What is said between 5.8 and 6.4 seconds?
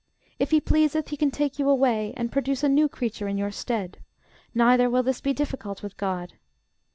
with GOD.